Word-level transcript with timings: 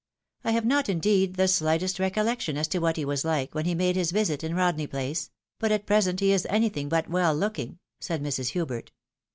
I 0.43 0.49
have 0.53 0.65
not, 0.65 0.89
indeed, 0.89 1.35
the 1.35 1.43
shghtest 1.43 1.99
recollection 1.99 2.57
as 2.57 2.67
to 2.69 2.79
what 2.79 2.97
he 2.97 3.05
was 3.05 3.23
like, 3.23 3.53
when 3.53 3.65
he 3.65 3.75
made 3.75 3.95
his 3.95 4.09
visit 4.09 4.43
in 4.43 4.55
Rodney 4.55 4.87
place; 4.87 5.29
but 5.59 5.71
at 5.71 5.85
present 5.85 6.21
he 6.21 6.31
is 6.31 6.47
anything 6.49 6.89
but 6.89 7.07
well 7.07 7.35
looking," 7.35 7.77
said 7.99 8.23
Mrs. 8.23 8.49
Hubert. 8.53 8.91